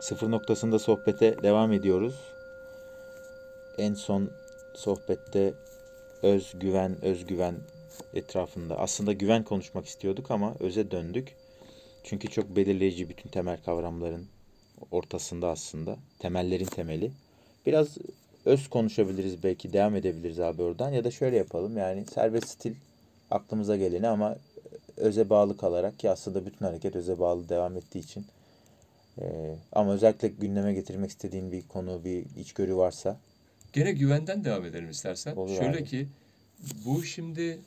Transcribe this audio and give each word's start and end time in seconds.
Sıfır 0.00 0.30
noktasında 0.30 0.78
sohbete 0.78 1.42
devam 1.42 1.72
ediyoruz. 1.72 2.14
En 3.78 3.94
son 3.94 4.30
sohbette 4.74 5.54
özgüven, 6.22 7.04
özgüven 7.04 7.54
etrafında. 8.14 8.78
Aslında 8.78 9.12
güven 9.12 9.44
konuşmak 9.44 9.86
istiyorduk 9.86 10.30
ama 10.30 10.54
öze 10.60 10.90
döndük. 10.90 11.36
Çünkü 12.04 12.30
çok 12.30 12.56
belirleyici 12.56 13.08
bütün 13.08 13.30
temel 13.30 13.58
kavramların 13.64 14.26
ortasında 14.90 15.48
aslında. 15.48 15.96
Temellerin 16.18 16.66
temeli. 16.66 17.12
Biraz 17.66 17.88
öz 18.44 18.68
konuşabiliriz 18.68 19.42
belki 19.42 19.72
devam 19.72 19.96
edebiliriz 19.96 20.40
abi 20.40 20.62
oradan 20.62 20.90
ya 20.90 21.04
da 21.04 21.10
şöyle 21.10 21.36
yapalım 21.36 21.76
yani 21.76 22.04
serbest 22.14 22.48
stil 22.48 22.74
aklımıza 23.30 23.76
geleni 23.76 24.08
ama 24.08 24.36
öze 24.96 25.30
bağlı 25.30 25.56
kalarak 25.56 25.98
ki 25.98 26.10
aslında 26.10 26.46
bütün 26.46 26.66
hareket 26.66 26.96
öze 26.96 27.18
bağlı 27.18 27.48
devam 27.48 27.76
ettiği 27.76 27.98
için 27.98 28.26
ee, 29.20 29.56
ama 29.72 29.92
özellikle 29.92 30.28
gündeme 30.28 30.74
getirmek 30.74 31.10
istediğin 31.10 31.52
bir 31.52 31.62
konu, 31.62 32.04
bir 32.04 32.26
içgörü 32.36 32.76
varsa 32.76 33.20
Gene 33.72 33.92
güvenden 33.92 34.44
devam 34.44 34.64
edelim 34.64 34.90
istersen. 34.90 35.36
Olur 35.36 35.56
Şöyle 35.56 35.78
abi. 35.78 35.84
ki 35.84 36.08
bu 36.84 37.04
şimdi 37.04 37.58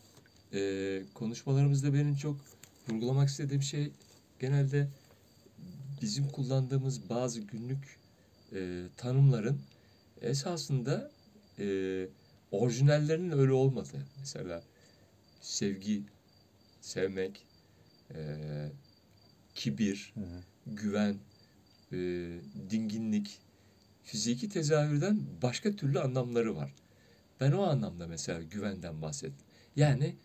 e, 0.53 1.01
konuşmalarımızda 1.13 1.93
benim 1.93 2.15
çok 2.15 2.35
vurgulamak 2.87 3.29
istediğim 3.29 3.61
şey 3.61 3.91
genelde 4.39 4.87
bizim 6.01 6.27
kullandığımız 6.27 7.09
bazı 7.09 7.41
günlük 7.41 7.97
e, 8.53 8.83
tanımların 8.97 9.61
esasında 10.21 11.11
e, 11.59 11.65
orijinallerinin 12.51 13.31
öyle 13.31 13.51
olmadığı. 13.51 14.05
Mesela 14.19 14.63
sevgi, 15.41 16.03
sevmek, 16.81 17.45
e, 18.15 18.17
kibir, 19.55 20.13
güven, 20.67 21.15
e, 21.91 21.97
dinginlik, 22.69 23.39
fiziki 24.03 24.49
tezahürden 24.49 25.19
başka 25.41 25.75
türlü 25.75 25.99
anlamları 25.99 26.55
var. 26.55 26.73
Ben 27.39 27.51
o 27.51 27.61
anlamda 27.63 28.07
mesela 28.07 28.41
güvenden 28.41 29.01
bahsettim. 29.01 29.45
Yani 29.75 30.15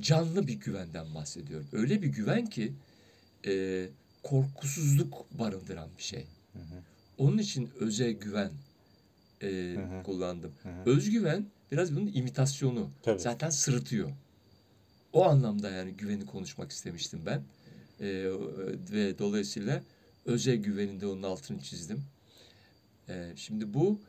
canlı 0.00 0.46
bir 0.46 0.54
güvenden 0.54 1.14
bahsediyorum. 1.14 1.68
Öyle 1.72 2.02
bir 2.02 2.08
güven 2.08 2.46
ki 2.46 2.72
e, 3.46 3.88
korkusuzluk 4.22 5.26
barındıran 5.38 5.88
bir 5.98 6.02
şey. 6.02 6.26
Onun 7.18 7.38
için 7.38 7.70
öze 7.80 8.12
güven 8.12 8.50
e, 9.42 9.74
Hı 9.76 9.98
hı. 9.98 10.02
kullandım. 10.02 10.52
Hı 10.62 10.68
hı. 10.68 10.90
Özgüven 10.90 11.46
biraz 11.72 11.96
bunun 11.96 12.10
imitasyonu. 12.14 12.90
Tabii. 13.02 13.20
Zaten 13.20 13.50
sırıtıyor. 13.50 14.10
O 15.12 15.24
anlamda 15.24 15.70
yani 15.70 15.92
güveni 15.92 16.26
konuşmak 16.26 16.70
istemiştim 16.70 17.20
ben. 17.26 17.42
E, 18.00 18.06
ve 18.92 19.18
dolayısıyla 19.18 19.82
öze 20.26 20.56
güveninde 20.56 21.06
onun 21.06 21.22
altını 21.22 21.60
çizdim. 21.62 22.04
E, 23.08 23.32
şimdi 23.36 23.74
bu 23.74 24.00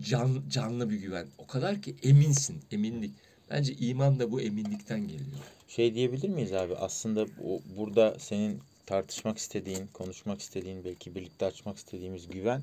can, 0.00 0.42
canlı 0.50 0.90
bir 0.90 0.96
güven. 0.96 1.26
O 1.38 1.46
kadar 1.46 1.82
ki 1.82 1.96
eminsin, 2.02 2.62
eminlik. 2.70 3.12
Bence 3.50 3.72
iman 3.74 4.18
da 4.18 4.32
bu 4.32 4.40
eminlikten 4.40 5.00
geliyor. 5.08 5.38
Şey 5.68 5.94
diyebilir 5.94 6.28
miyiz 6.28 6.52
abi? 6.52 6.76
Aslında 6.76 7.26
o, 7.44 7.60
burada 7.76 8.16
senin 8.18 8.60
tartışmak 8.86 9.38
istediğin, 9.38 9.86
konuşmak 9.86 10.40
istediğin, 10.40 10.84
belki 10.84 11.14
birlikte 11.14 11.46
açmak 11.46 11.76
istediğimiz 11.76 12.28
güven 12.28 12.62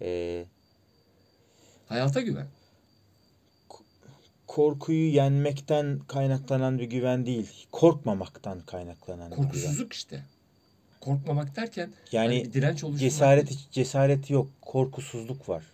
e, 0.00 0.44
Hayata 1.88 2.20
güven. 2.20 2.46
korkuyu 4.46 5.14
yenmekten 5.14 5.98
kaynaklanan 5.98 6.78
bir 6.78 6.84
güven 6.84 7.26
değil, 7.26 7.66
korkmamaktan 7.72 8.60
kaynaklanan 8.60 9.30
bir 9.30 9.36
güven. 9.36 9.48
Korkusuzluk 9.48 9.92
işte. 9.92 10.24
Korkmamak 11.06 11.56
derken 11.56 11.90
Yani 12.12 12.26
hani 12.34 12.44
bir 12.44 12.52
direnç 12.52 12.84
oluşturmak 12.84 13.00
cesaret 13.12 13.48
değil. 13.48 13.60
cesaret 13.72 14.30
yok, 14.30 14.48
korkusuzluk 14.62 15.48
var. 15.48 15.64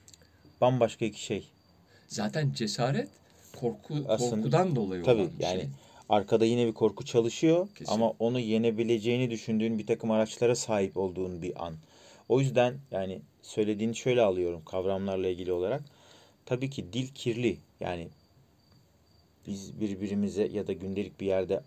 Bambaşka 0.61 1.05
iki 1.05 1.23
şey. 1.25 1.49
Zaten 2.09 2.53
cesaret 2.53 3.09
korku 3.57 3.95
Aslında- 4.09 4.37
korkudan 4.37 4.77
dolayı 4.77 5.03
Tabii 5.03 5.21
olan 5.23 5.39
bir 5.39 5.45
yani 5.45 5.61
şey. 5.61 5.69
arkada 6.09 6.45
yine 6.45 6.67
bir 6.67 6.73
korku 6.73 7.05
çalışıyor 7.05 7.69
Kesin. 7.75 7.93
ama 7.93 8.11
onu 8.19 8.41
yenebileceğini 8.41 9.31
düşündüğün 9.31 9.79
bir 9.79 9.87
takım 9.87 10.11
araçlara 10.11 10.55
sahip 10.57 10.97
olduğun 10.97 11.43
bir 11.43 11.67
an. 11.67 11.75
O 12.29 12.41
yüzden 12.41 12.75
yani 12.91 13.21
söylediğini 13.43 13.97
şöyle 13.97 14.23
alıyorum 14.23 14.63
kavramlarla 14.65 15.29
ilgili 15.29 15.53
olarak. 15.53 15.83
Tabii 16.47 16.71
ki 16.71 16.93
dil 16.93 17.09
kirli. 17.09 17.59
Yani 17.81 18.09
biz 19.47 19.81
birbirimize 19.81 20.45
ya 20.47 20.67
da 20.67 20.73
gündelik 20.73 21.21
bir 21.21 21.27
yerde 21.27 21.61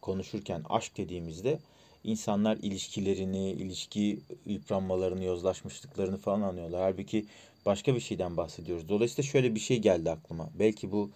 konuşurken 0.00 0.62
aşk 0.68 0.96
dediğimizde 0.96 1.58
insanlar 2.04 2.56
ilişkilerini, 2.56 3.50
ilişki 3.50 4.20
yıpranmalarını, 4.46 5.24
yozlaşmışlıklarını 5.24 6.16
falan 6.16 6.40
anlıyorlar. 6.40 6.80
Halbuki 6.80 7.26
başka 7.66 7.94
bir 7.94 8.00
şeyden 8.00 8.36
bahsediyoruz. 8.36 8.88
Dolayısıyla 8.88 9.30
şöyle 9.30 9.54
bir 9.54 9.60
şey 9.60 9.78
geldi 9.78 10.10
aklıma. 10.10 10.50
Belki 10.58 10.92
bu 10.92 11.10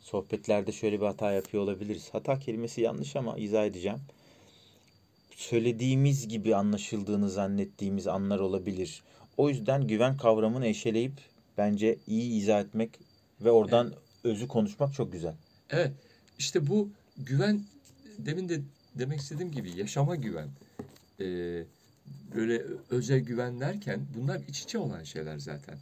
sohbetlerde 0.00 0.72
şöyle 0.72 1.00
bir 1.00 1.06
hata 1.06 1.32
yapıyor 1.32 1.62
olabiliriz. 1.62 2.08
Hata 2.12 2.38
kelimesi 2.38 2.80
yanlış 2.80 3.16
ama 3.16 3.38
izah 3.38 3.66
edeceğim. 3.66 3.98
Söylediğimiz 5.36 6.28
gibi 6.28 6.56
anlaşıldığını 6.56 7.30
zannettiğimiz 7.30 8.06
anlar 8.06 8.38
olabilir. 8.38 9.02
O 9.36 9.48
yüzden 9.48 9.86
güven 9.86 10.16
kavramını 10.16 10.66
eşeleyip 10.66 11.12
bence 11.58 11.98
iyi 12.06 12.40
izah 12.40 12.60
etmek 12.60 12.90
ve 13.40 13.50
oradan 13.50 13.92
özü 14.24 14.48
konuşmak 14.48 14.94
çok 14.94 15.12
güzel. 15.12 15.34
Evet. 15.70 15.92
işte 16.38 16.66
bu 16.66 16.90
güven 17.16 17.60
demin 18.18 18.48
de 18.48 18.60
demek 18.94 19.20
istediğim 19.20 19.52
gibi 19.52 19.76
yaşama 19.76 20.16
güven. 20.16 20.48
Ee, 21.20 21.64
böyle 22.34 22.62
öze 22.90 23.20
güven 23.20 23.60
derken 23.60 24.00
bunlar 24.16 24.40
iç 24.48 24.62
içe 24.62 24.78
olan 24.78 25.02
şeyler 25.02 25.38
zaten. 25.38 25.78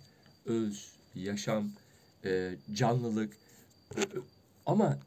Öz, 0.46 0.92
yaşam, 1.14 1.70
e, 2.24 2.54
canlılık. 2.72 3.36
Ama 4.66 4.98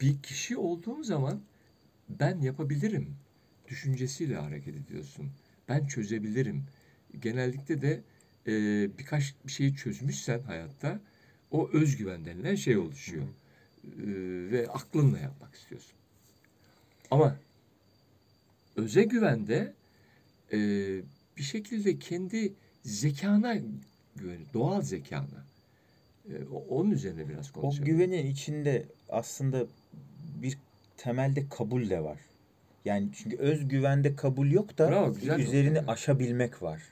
bir 0.00 0.22
kişi 0.22 0.56
olduğun 0.56 1.02
zaman 1.02 1.40
ben 2.08 2.40
yapabilirim 2.40 3.16
düşüncesiyle 3.68 4.36
hareket 4.36 4.76
ediyorsun. 4.76 5.30
Ben 5.68 5.86
çözebilirim. 5.86 6.64
Genellikle 7.20 7.82
de 7.82 8.02
e, 8.46 8.52
birkaç 8.98 9.34
bir 9.46 9.52
şeyi 9.52 9.74
çözmüşsen 9.74 10.40
hayatta 10.40 11.00
o 11.50 11.68
özgüven 11.72 12.24
denilen 12.24 12.54
şey 12.54 12.76
oluşuyor. 12.76 13.24
E, 13.24 13.30
ve 14.50 14.68
aklınla 14.68 15.18
yapmak 15.18 15.54
istiyorsun. 15.54 15.97
Ama 17.10 17.36
öze 18.76 19.02
güvende 19.04 19.72
e, 20.52 20.58
bir 21.36 21.42
şekilde 21.42 21.98
kendi 21.98 22.52
zekana 22.82 23.54
güveni, 24.16 24.44
doğal 24.54 24.82
zekana. 24.82 25.44
E, 26.28 26.32
o- 26.52 26.64
onun 26.68 26.90
üzerine 26.90 27.28
biraz 27.28 27.50
O 27.56 27.60
konuşalım. 27.60 27.84
güvenin 27.84 28.26
içinde 28.26 28.86
aslında 29.08 29.66
bir 30.42 30.58
temelde 30.96 31.48
kabul 31.48 31.90
de 31.90 32.00
var. 32.04 32.18
Yani 32.84 33.08
çünkü 33.12 33.36
özgüvende 33.36 34.16
kabul 34.16 34.50
yok 34.50 34.78
da 34.78 34.90
Bravo, 34.90 35.14
üzerini 35.38 35.74
nokta. 35.74 35.92
aşabilmek 35.92 36.62
var. 36.62 36.82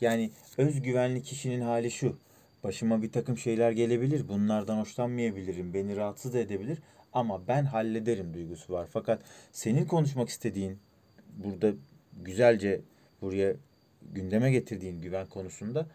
Yani 0.00 0.30
özgüvenli 0.58 1.22
kişinin 1.22 1.60
hali 1.60 1.90
şu. 1.90 2.16
Başıma 2.64 3.02
bir 3.02 3.12
takım 3.12 3.38
şeyler 3.38 3.72
gelebilir. 3.72 4.28
Bunlardan 4.28 4.78
hoşlanmayabilirim. 4.78 5.74
Beni 5.74 5.96
rahatsız 5.96 6.34
edebilir. 6.34 6.78
Ama 7.12 7.48
ben 7.48 7.64
hallederim 7.64 8.34
duygusu 8.34 8.72
var. 8.72 8.88
Fakat 8.92 9.22
senin 9.52 9.84
konuşmak 9.84 10.28
istediğin 10.28 10.78
burada 11.36 11.72
güzelce 12.22 12.80
buraya 13.20 13.54
gündeme 14.12 14.50
getirdiğin 14.50 15.00
güven 15.00 15.26
konusunda 15.26 15.86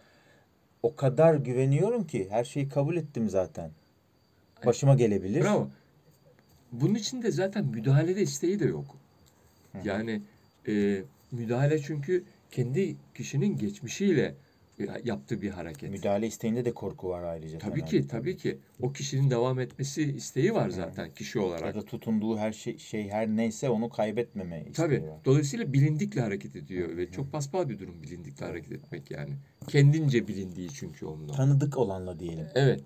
o 0.83 0.95
kadar 0.95 1.35
güveniyorum 1.35 2.07
ki 2.07 2.27
her 2.29 2.43
şeyi 2.43 2.69
kabul 2.69 2.97
ettim 2.97 3.29
zaten. 3.29 3.71
Başıma 4.65 4.95
gelebilir. 4.95 5.41
Bravo. 5.41 5.69
Bunun 6.71 6.95
için 6.95 7.21
de 7.21 7.31
zaten 7.31 7.65
müdahalede 7.65 8.21
isteği 8.21 8.59
de 8.59 8.65
yok. 8.65 8.97
Yani 9.83 10.21
e, 10.67 11.03
müdahale 11.31 11.79
çünkü 11.79 12.23
kendi 12.51 12.95
kişinin 13.15 13.57
geçmişiyle 13.57 14.35
yaptığı 15.03 15.41
bir 15.41 15.49
hareket. 15.49 15.89
Müdahale 15.91 16.27
isteğinde 16.27 16.65
de 16.65 16.73
korku 16.73 17.09
var 17.09 17.23
ayrıca. 17.23 17.57
Tabii 17.59 17.85
ki, 17.85 18.07
tabii 18.07 18.37
ki. 18.37 18.57
O 18.81 18.91
kişinin 18.93 19.29
devam 19.29 19.59
etmesi 19.59 20.03
isteği 20.03 20.53
var 20.53 20.69
zaten 20.69 21.13
kişi 21.13 21.37
Ya 21.37 21.43
olarak. 21.43 21.75
da 21.75 21.81
tutunduğu 21.81 22.37
her 22.37 22.51
şey, 22.51 22.77
şey 22.77 23.09
her 23.09 23.27
neyse 23.27 23.69
onu 23.69 23.89
kaybetmeme 23.89 24.57
isteği 24.59 24.73
Tabii. 24.73 25.03
var. 25.03 25.19
Dolayısıyla 25.25 25.73
bilindikle 25.73 26.21
hareket 26.21 26.55
ediyor 26.55 26.97
ve 26.97 27.11
çok 27.11 27.31
paspal 27.31 27.69
bir 27.69 27.79
durum 27.79 28.03
bilindikle 28.03 28.45
hareket 28.45 28.71
etmek 28.71 29.11
yani. 29.11 29.33
Kendince 29.67 30.27
bilindiği 30.27 30.69
çünkü 30.69 31.05
onun. 31.05 31.29
o. 31.29 31.31
Tanıdık 31.31 31.77
olanla 31.77 32.19
diyelim. 32.19 32.47
Evet, 32.55 32.81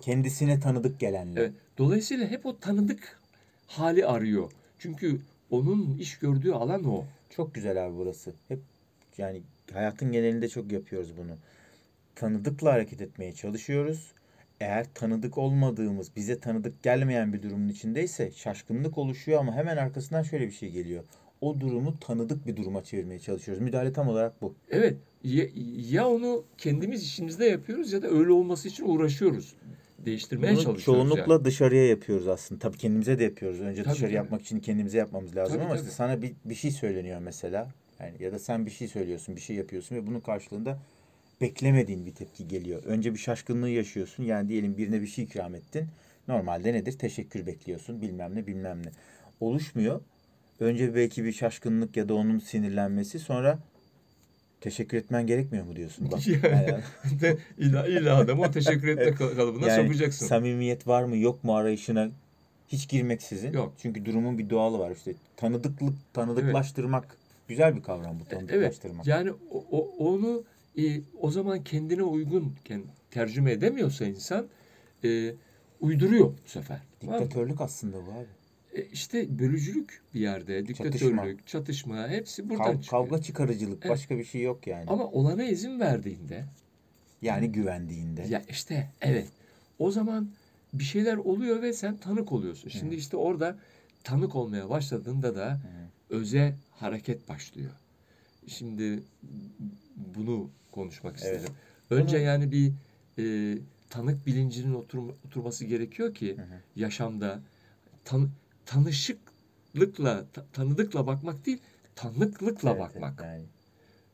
Kendisine 0.00 0.60
tanıdık 0.60 1.00
gelenle. 1.00 1.40
evet. 1.40 1.52
Dolayısıyla 1.78 2.26
hep 2.26 2.46
o 2.46 2.58
tanıdık 2.58 3.20
hali 3.66 4.06
arıyor. 4.06 4.52
Çünkü 4.78 5.20
onun 5.50 5.98
iş 5.98 6.18
gördüğü 6.18 6.52
alan 6.52 6.84
o. 6.84 7.04
Çok 7.30 7.54
güzel 7.54 7.86
abi 7.86 7.96
burası. 7.96 8.34
Hep 8.48 8.60
yani 9.18 9.42
hayatın 9.72 10.12
genelinde 10.12 10.48
çok 10.48 10.72
yapıyoruz 10.72 11.16
bunu. 11.16 11.36
Tanıdıkla 12.14 12.72
hareket 12.72 13.00
etmeye 13.00 13.32
çalışıyoruz. 13.32 14.12
Eğer 14.60 14.86
tanıdık 14.94 15.38
olmadığımız, 15.38 16.16
bize 16.16 16.38
tanıdık 16.40 16.82
gelmeyen 16.82 17.32
bir 17.32 17.42
durumun 17.42 17.68
içindeyse 17.68 18.30
şaşkınlık 18.30 18.98
oluşuyor 18.98 19.40
ama 19.40 19.54
hemen 19.54 19.76
arkasından 19.76 20.22
şöyle 20.22 20.46
bir 20.46 20.52
şey 20.52 20.70
geliyor. 20.70 21.04
o 21.40 21.60
durumu 21.60 21.98
tanıdık 22.00 22.46
bir 22.46 22.56
duruma 22.56 22.84
çevirmeye 22.84 23.20
çalışıyoruz. 23.20 23.62
Müdahale 23.62 23.92
tam 23.92 24.08
olarak 24.08 24.42
bu. 24.42 24.54
Evet. 24.70 24.96
Ya, 25.24 25.44
ya 25.90 26.08
onu 26.08 26.44
kendimiz 26.58 27.02
işimizde 27.02 27.44
yapıyoruz 27.46 27.92
ya 27.92 28.02
da 28.02 28.08
öyle 28.08 28.32
olması 28.32 28.68
için 28.68 28.84
uğraşıyoruz. 28.88 29.54
Değiştirmeye 29.98 30.52
Bunu 30.54 30.62
çalışıyoruz 30.62 30.84
çoğunlukla 30.84 31.32
yani. 31.32 31.44
dışarıya 31.44 31.86
yapıyoruz 31.88 32.28
aslında. 32.28 32.58
Tabii 32.58 32.78
kendimize 32.78 33.18
de 33.18 33.24
yapıyoruz. 33.24 33.60
Önce 33.60 33.82
Tabii, 33.82 33.94
dışarı 33.94 34.08
tabii. 34.08 34.16
yapmak 34.16 34.42
için 34.42 34.60
kendimize 34.60 34.98
yapmamız 34.98 35.36
lazım 35.36 35.54
Tabii, 35.54 35.64
ama 35.64 35.74
tabii. 35.74 35.82
işte 35.82 35.94
sana 35.96 36.22
bir, 36.22 36.32
bir 36.44 36.54
şey 36.54 36.70
söyleniyor 36.70 37.20
mesela. 37.20 37.68
Yani 38.02 38.22
ya 38.22 38.32
da 38.32 38.38
sen 38.38 38.66
bir 38.66 38.70
şey 38.70 38.88
söylüyorsun, 38.88 39.36
bir 39.36 39.40
şey 39.40 39.56
yapıyorsun 39.56 39.96
ve 39.96 40.06
bunun 40.06 40.20
karşılığında 40.20 40.78
beklemediğin 41.40 42.06
bir 42.06 42.14
tepki 42.14 42.48
geliyor. 42.48 42.82
Önce 42.84 43.12
bir 43.14 43.18
şaşkınlığı 43.18 43.68
yaşıyorsun. 43.68 44.24
Yani 44.24 44.48
diyelim 44.48 44.78
birine 44.78 45.00
bir 45.00 45.06
şey 45.06 45.24
ikram 45.24 45.54
ettin. 45.54 45.86
Normalde 46.28 46.72
nedir? 46.72 46.92
Teşekkür 46.92 47.46
bekliyorsun. 47.46 48.02
Bilmem 48.02 48.34
ne 48.34 48.46
bilmem 48.46 48.82
ne. 48.86 48.90
Oluşmuyor. 49.40 50.00
Önce 50.60 50.94
belki 50.94 51.24
bir 51.24 51.32
şaşkınlık 51.32 51.96
ya 51.96 52.08
da 52.08 52.14
onun 52.14 52.38
sinirlenmesi 52.38 53.18
sonra 53.18 53.58
teşekkür 54.60 54.96
etmen 54.96 55.26
gerekmiyor 55.26 55.64
mu 55.64 55.76
diyorsun. 55.76 56.10
Bak. 56.12 56.26
Yani- 56.26 56.82
illa, 57.58 57.86
illa 57.86 58.16
adamı 58.16 58.42
o 58.42 58.50
teşekkür 58.50 58.88
etme 58.88 59.14
kal- 59.14 59.34
kalıbına 59.34 59.68
yani 59.68 59.86
sokacaksın. 59.86 60.26
samimiyet 60.26 60.86
var 60.86 61.04
mı 61.04 61.16
yok 61.16 61.44
mu 61.44 61.56
arayışına 61.56 62.10
hiç 62.68 62.88
girmeksizin. 62.88 63.52
Yok. 63.52 63.74
Çünkü 63.82 64.04
durumun 64.04 64.38
bir 64.38 64.50
doğalı 64.50 64.78
var 64.78 64.90
işte. 64.90 65.14
Tanıdıklık, 65.36 66.14
tanıdıklaştırmak 66.14 67.16
güzel 67.52 67.76
bir 67.76 67.82
kavram 67.82 68.14
bu 68.20 68.24
Evet. 68.30 68.30
tanıdıklaştırmak. 68.30 69.06
Yani 69.06 69.32
o, 69.50 69.64
o- 69.70 70.12
onu 70.12 70.44
e, 70.78 71.00
o 71.20 71.30
zaman 71.30 71.64
kendine 71.64 72.02
uygun 72.02 72.54
tercüme 73.10 73.52
edemiyorsa 73.52 74.04
insan 74.06 74.46
e, 75.04 75.34
uyduruyor 75.80 76.26
bu 76.44 76.48
sefer. 76.48 76.78
Diktatörlük 77.00 77.60
aslında 77.60 77.96
bu 78.06 78.10
abi. 78.12 78.26
E, 78.80 78.84
işte 78.84 79.38
bölücülük 79.38 80.02
bir 80.14 80.20
yerde, 80.20 80.66
diktatörlük, 80.66 81.46
çatışma, 81.46 82.08
hepsi 82.08 82.48
buradan 82.50 82.66
Kav- 82.74 82.82
çıkıyor. 82.82 83.02
kavga 83.08 83.22
çıkarıcılık 83.22 83.78
Evet. 83.86 83.90
başka 83.90 84.18
bir 84.18 84.24
şey 84.24 84.42
yok 84.42 84.66
yani. 84.66 84.84
Ama 84.86 85.04
olana 85.10 85.44
izin 85.44 85.80
verdiğinde 85.80 86.44
yani 87.22 87.52
güvendiğinde. 87.52 88.22
Ya 88.28 88.42
işte 88.48 88.90
evet. 89.00 89.28
O 89.78 89.90
zaman 89.90 90.28
bir 90.72 90.84
şeyler 90.84 91.16
oluyor 91.16 91.62
ve 91.62 91.72
sen 91.72 91.96
tanık 91.96 92.32
oluyorsun. 92.32 92.68
Şimdi 92.68 92.94
işte 92.94 93.16
orada 93.16 93.56
tanık 94.04 94.34
olmaya 94.36 94.68
başladığında 94.70 95.36
da 95.36 95.60
öze 96.12 96.54
hareket 96.70 97.28
başlıyor. 97.28 97.70
Şimdi 98.46 99.02
bunu 99.96 100.50
konuşmak 100.72 101.22
Evet. 101.22 101.36
istedim. 101.36 101.54
Önce 101.90 102.16
Bunu- 102.16 102.24
yani 102.24 102.52
bir 102.52 102.72
e, 103.18 103.58
tanık 103.90 104.26
bilincinin 104.26 104.74
oturum, 104.74 105.16
oturması 105.26 105.64
gerekiyor 105.64 106.14
ki 106.14 106.36
Hı 106.36 106.42
hı. 106.42 106.60
yaşamda 106.76 107.40
tan, 108.04 108.30
tanışıklıkla, 108.66 110.24
ta- 110.32 110.46
tanıdıkla 110.52 111.06
bakmak 111.06 111.46
değil, 111.46 111.58
tanıklıkla 111.94 112.70
Evet, 112.70 112.80
bakmak. 112.80 113.20
Yani 113.24 113.44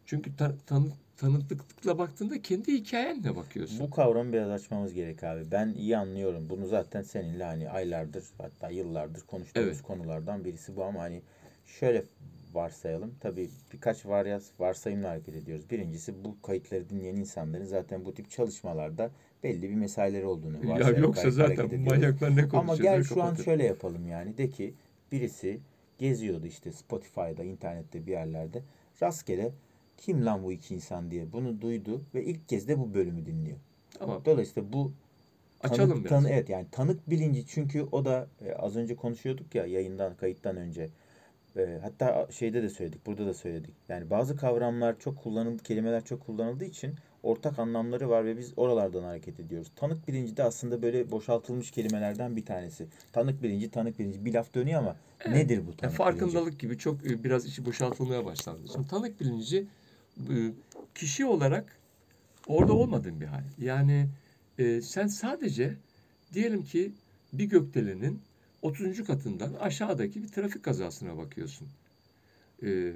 Çünkü 0.06 0.36
ta, 0.36 0.54
tanı, 0.66 0.88
tanıdıklıkla 1.16 1.98
baktığında 1.98 2.42
kendi 2.42 2.72
hikayenle 2.72 3.36
bakıyorsun. 3.36 3.80
bu 3.80 3.90
kavramı 3.90 4.32
biraz 4.32 4.50
açmamız 4.50 4.92
gerek 4.94 5.24
abi. 5.24 5.50
Ben 5.50 5.68
iyi 5.68 5.96
anlıyorum. 5.96 6.50
Bunu 6.50 6.66
zaten 6.66 7.02
seninle 7.02 7.44
hani 7.44 7.70
aylardır 7.70 8.24
hatta 8.38 8.70
yıllardır 8.70 9.20
konuştuğumuz 9.20 9.68
Evet. 9.68 9.82
konulardan 9.82 10.44
birisi 10.44 10.76
bu 10.76 10.84
ama 10.84 11.00
hani 11.00 11.22
şöyle 11.68 12.04
varsayalım. 12.52 13.14
Tabii 13.20 13.50
birkaç 13.72 14.06
varyas 14.06 14.44
varsayımla 14.58 15.10
hareket 15.10 15.36
ediyoruz. 15.36 15.70
Birincisi 15.70 16.24
bu 16.24 16.42
kayıtları 16.42 16.90
dinleyen 16.90 17.16
insanların 17.16 17.64
zaten 17.64 18.04
bu 18.04 18.14
tip 18.14 18.30
çalışmalarda 18.30 19.10
belli 19.42 19.62
bir 19.62 19.74
mesaileri 19.74 20.26
olduğunu 20.26 20.66
Ya 20.66 20.70
varsayarak 20.70 20.98
yoksa 20.98 21.22
hareket 21.22 21.34
zaten 21.34 21.70
bu 21.70 21.90
manyaklar 21.90 22.36
ne 22.36 22.48
konuşuyor? 22.48 22.62
Ama 22.62 22.76
gel 22.76 23.02
şu 23.02 23.22
an 23.22 23.34
şöyle 23.34 23.64
yapalım 23.64 24.08
yani. 24.08 24.38
De 24.38 24.50
ki 24.50 24.74
birisi 25.12 25.60
geziyordu 25.98 26.46
işte 26.46 26.72
Spotify'da, 26.72 27.44
internette 27.44 28.06
bir 28.06 28.12
yerlerde. 28.12 28.62
Rastgele 29.02 29.52
kim 29.96 30.26
lan 30.26 30.42
bu 30.42 30.52
iki 30.52 30.74
insan 30.74 31.10
diye 31.10 31.32
bunu 31.32 31.60
duydu 31.60 32.02
ve 32.14 32.24
ilk 32.24 32.48
kez 32.48 32.68
de 32.68 32.78
bu 32.78 32.94
bölümü 32.94 33.26
dinliyor. 33.26 33.58
Tamam. 33.98 34.22
Dolayısıyla 34.24 34.72
bu 34.72 34.92
Açalım 35.60 35.90
tanık, 35.90 36.04
biraz. 36.04 36.10
tanı, 36.10 36.30
evet 36.30 36.48
yani 36.48 36.66
tanık 36.72 37.10
bilinci 37.10 37.46
çünkü 37.46 37.82
o 37.92 38.04
da 38.04 38.28
e, 38.46 38.52
az 38.52 38.76
önce 38.76 38.96
konuşuyorduk 38.96 39.54
ya 39.54 39.66
yayından 39.66 40.14
kayıttan 40.14 40.56
önce. 40.56 40.88
E, 41.56 41.78
hatta 41.82 42.28
şeyde 42.30 42.62
de 42.62 42.68
söyledik, 42.68 43.06
burada 43.06 43.26
da 43.26 43.34
söyledik. 43.34 43.74
Yani 43.88 44.10
bazı 44.10 44.36
kavramlar 44.36 44.98
çok 44.98 45.22
kullanıldı, 45.22 45.62
kelimeler 45.62 46.04
çok 46.04 46.26
kullanıldığı 46.26 46.64
için 46.64 46.94
ortak 47.22 47.58
anlamları 47.58 48.08
var 48.08 48.24
ve 48.24 48.38
biz 48.38 48.52
oralardan 48.56 49.02
hareket 49.02 49.40
ediyoruz. 49.40 49.72
Tanık 49.76 50.08
bilinci 50.08 50.36
de 50.36 50.44
aslında 50.44 50.82
böyle 50.82 51.10
boşaltılmış 51.10 51.70
kelimelerden 51.70 52.36
bir 52.36 52.44
tanesi. 52.44 52.86
Tanık 53.12 53.42
bilinci, 53.42 53.70
tanık 53.70 53.98
bilinci 53.98 54.24
bir 54.24 54.34
laf 54.34 54.54
dönüyor 54.54 54.78
ama 54.80 54.96
nedir 55.28 55.66
bu 55.66 55.76
tanık 55.76 55.94
farkındalık 55.94 56.60
gibi 56.60 56.78
çok 56.78 57.06
e, 57.06 57.24
biraz 57.24 57.46
içi 57.46 57.66
boşaltılmaya 57.66 58.24
başlandı. 58.24 58.68
Şimdi 58.72 58.88
tanık 58.88 59.20
bilinci 59.20 59.66
e, 60.18 60.34
kişi 60.94 61.26
olarak 61.26 61.78
orada 62.46 62.72
olmadığın 62.72 63.20
bir 63.20 63.26
hal. 63.26 63.44
Yani 63.58 64.08
e, 64.58 64.80
sen 64.80 65.06
sadece 65.06 65.74
diyelim 66.32 66.62
ki 66.64 66.92
bir 67.32 67.44
gökdelenin 67.44 68.22
30. 68.62 69.04
katından 69.04 69.54
aşağıdaki 69.54 70.22
bir 70.22 70.28
trafik 70.28 70.62
kazasına 70.62 71.16
bakıyorsun. 71.16 71.68
E, 72.62 72.92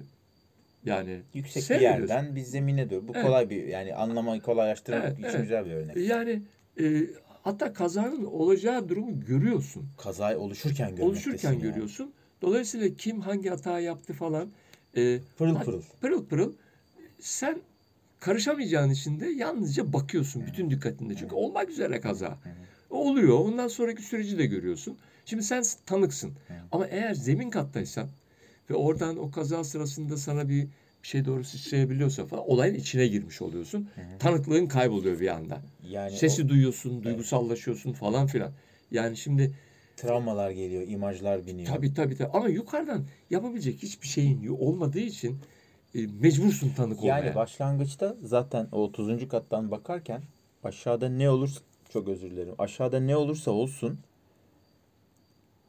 yani 0.84 1.20
Yüksek 1.34 1.70
bir 1.70 1.80
yerden 1.82 2.36
bir 2.36 2.40
zemine 2.40 2.90
doğru. 2.90 3.08
Bu 3.08 3.12
Evet. 3.14 3.24
kolay 3.26 3.50
bir 3.50 3.64
yani 3.64 3.94
anlamayı 3.94 4.40
kolaylaştırmak 4.40 5.04
Evet, 5.04 5.18
için 5.18 5.28
evet. 5.28 5.40
güzel 5.40 5.66
bir 5.66 5.70
örnek. 5.70 5.96
Yani 5.96 6.42
e, 6.80 7.06
hatta 7.42 7.72
kazanın 7.72 8.24
olacağı 8.24 8.88
durumu 8.88 9.20
görüyorsun. 9.20 9.88
Kazay 9.98 10.36
oluşurken 10.36 10.96
Oluşurken 10.96 11.52
yani. 11.52 11.62
görüyorsun. 11.62 12.12
Dolayısıyla 12.42 12.88
kim 12.96 13.20
hangi 13.20 13.48
hata 13.48 13.80
yaptı 13.80 14.12
falan 14.12 14.48
e, 14.96 15.20
Pırıl 15.38 15.54
pırıl. 15.56 15.82
pırıl 16.00 16.26
pırıl 16.26 16.52
sen 17.18 17.58
karışamayacağın 18.20 18.90
için 18.90 19.20
de 19.20 19.26
yalnızca 19.26 19.92
bakıyorsun 19.92 20.46
bütün 20.46 20.70
dikkatinle. 20.70 21.14
Çünkü 21.16 21.34
olmak 21.34 21.70
üzere 21.70 22.00
kaza. 22.00 22.38
Oluyor. 22.92 23.38
Ondan 23.38 23.68
sonraki 23.68 24.02
süreci 24.02 24.38
de 24.38 24.46
görüyorsun. 24.46 24.98
Şimdi 25.24 25.42
sen 25.42 25.64
tanıksın. 25.86 26.32
Ama 26.72 26.86
eğer 26.86 27.14
zemin 27.14 27.50
kattaysan 27.50 28.08
ve 28.70 28.74
oradan 28.74 29.16
o 29.16 29.30
kaza 29.30 29.64
sırasında 29.64 30.16
sana 30.16 30.48
bir 30.48 30.68
bir 31.02 31.08
şey 31.08 31.24
doğru 31.24 31.44
sıçrayabiliyorsa 31.44 32.26
falan 32.26 32.50
olayın 32.50 32.74
içine 32.74 33.06
girmiş 33.06 33.42
oluyorsun. 33.42 33.88
Tanıklığın 34.18 34.66
kayboluyor 34.66 35.20
bir 35.20 35.28
anda. 35.28 35.62
Yani 35.88 36.16
Sesi 36.16 36.44
o 36.44 36.48
duyuyorsun, 36.48 37.04
duygusallaşıyorsun 37.04 37.92
falan 37.92 38.26
filan. 38.26 38.52
Yani 38.90 39.16
şimdi 39.16 39.54
travmalar 39.96 40.50
geliyor, 40.50 40.82
imajlar 40.88 41.46
biniyor. 41.46 41.74
tabii 41.74 41.94
tabii 41.94 42.16
tabii 42.16 42.30
ama 42.32 42.48
yukarıdan 42.48 43.04
yapabilecek 43.30 43.82
hiçbir 43.82 44.06
şeyin 44.06 44.46
olmadığı 44.46 44.98
için 45.00 45.38
e, 45.94 46.06
mecbursun 46.06 46.72
tanık 46.76 47.02
olmaya. 47.02 47.24
Yani 47.24 47.34
başlangıçta 47.34 48.16
zaten 48.22 48.68
o 48.72 48.82
30. 48.82 49.28
kattan 49.28 49.70
bakarken 49.70 50.22
aşağıda 50.64 51.08
ne 51.08 51.30
olursa 51.30 51.60
çok 51.92 52.08
özür 52.08 52.30
dilerim. 52.30 52.54
Aşağıda 52.58 53.00
ne 53.00 53.16
olursa 53.16 53.50
olsun 53.50 53.98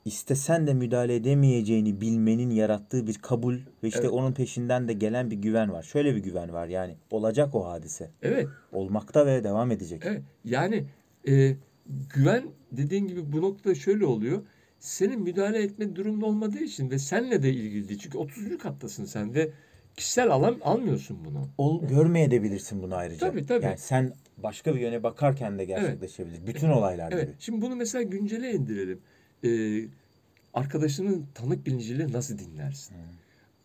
istesen 0.06 0.68
de 0.68 0.74
müdahale 0.74 1.15
edemeyeceğini 1.15 2.01
bilmenin 2.01 2.50
yarattığı 2.50 3.08
bir 3.08 3.13
kabul 3.13 3.56
ve 3.84 3.88
işte 3.88 4.00
Evet. 4.01 4.12
onun 4.12 4.34
peşinden 4.34 4.88
de 4.88 4.94
gelen 4.94 5.32
bir 5.32 5.36
güven 5.36 5.72
var. 5.74 5.84
Şöyle 5.84 6.15
bir 6.15 6.24
güven 6.24 6.53
var 6.53 6.68
yani 6.68 6.96
olacak 7.12 7.56
o 7.56 7.65
hadise. 7.70 8.12
Evet, 8.22 8.48
Olmakta 8.72 9.25
ve 9.25 9.44
devam 9.44 9.72
edecek. 9.72 10.01
evet. 10.06 10.22
Yani 10.46 10.86
e, 11.27 11.56
güven 12.15 12.44
dediğin 12.72 13.08
gibi 13.08 13.32
bu 13.32 13.42
noktada 13.42 13.75
şöyle 13.75 14.06
oluyor. 14.06 14.42
Senin 14.80 15.22
müdahale 15.22 15.63
etme 15.63 15.96
durumun 15.96 16.22
olmadığı 16.22 16.60
için 16.63 16.92
ve 16.92 17.00
senle 17.00 17.44
de 17.44 17.50
ilgili 17.53 17.89
değil. 17.89 18.00
Çünkü 18.00 18.18
30. 18.18 18.58
kattasın 18.58 19.06
sen 19.06 19.34
ve 19.34 19.50
kişisel 19.96 20.32
alan 20.32 20.58
almıyorsun 20.63 21.18
bunu. 21.25 21.50
Ol, 21.58 21.88
görmeye 21.88 22.32
de 22.32 22.44
bilirsin 22.44 22.84
bunu 22.84 22.96
ayrıca. 22.96 23.30
Tabii, 23.30 23.46
tabii. 23.46 23.65
Yani 23.65 23.77
sen 23.77 24.13
başka 24.38 24.75
bir 24.75 24.80
yöne 24.80 25.04
bakarken 25.04 25.60
de 25.60 25.66
gerçekleşebilir. 25.66 26.48
Bütün 26.48 26.70
olaylar 26.70 27.12
Evet. 27.12 27.28
gibi. 27.28 27.36
Şimdi 27.40 27.62
bunu 27.62 27.75
mesela 27.75 28.02
güncele 28.02 28.54
indirelim. 28.54 29.00
Ee, 29.44 29.88
arkadaşının 30.54 31.25
tanık 31.34 31.66
bilinciyle 31.66 32.12
nasıl 32.12 32.38
dinlersin? 32.38 32.96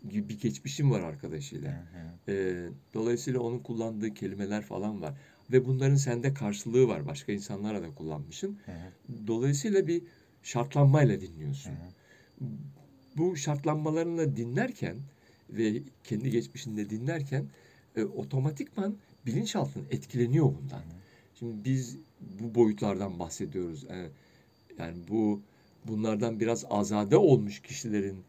Gibi 0.08 0.28
Bir 0.28 0.40
geçmişim 0.40 0.90
var 0.90 1.00
arkadaşıyla. 1.00 1.84
Ee, 2.28 2.68
dolayısıyla 2.94 3.40
onun 3.40 3.58
kullandığı 3.58 4.14
kelimeler 4.14 4.62
falan 4.62 5.02
var. 5.02 5.14
Ve 5.52 5.66
bunların 5.66 5.96
sende 5.96 6.34
karşılığı 6.34 6.88
var. 6.88 7.06
Başka 7.06 7.32
insanlara 7.32 7.82
da 7.82 7.94
kullanmışsın. 7.94 8.58
Dolayısıyla 9.26 9.86
bir 9.86 10.02
şartlanmayla 10.42 11.20
dinliyorsun. 11.20 11.72
Bu 13.16 13.36
şartlanmalarını 13.36 14.36
dinlerken 14.36 14.96
ve 15.50 15.82
kendi 16.04 16.30
geçmişinde 16.30 16.90
dinlerken 16.90 17.46
e, 17.96 18.04
otomatikman 18.04 18.96
bilinçaltın 19.26 19.84
etkileniyor 19.90 20.46
bundan. 20.46 20.82
Şimdi 21.34 21.64
biz 21.64 21.98
bu 22.40 22.54
boyutlardan 22.54 23.18
bahsediyoruz. 23.18 23.86
Yani, 23.90 24.08
yani 24.78 24.96
bu 25.08 25.40
bunlardan 25.84 26.40
biraz 26.40 26.64
azade 26.70 27.16
olmuş 27.16 27.60
kişilerin 27.60 28.24